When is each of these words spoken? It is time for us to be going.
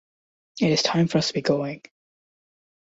It 0.59 0.71
is 0.71 0.81
time 0.81 1.07
for 1.07 1.19
us 1.19 1.27
to 1.27 1.33
be 1.35 1.43
going. 1.43 1.83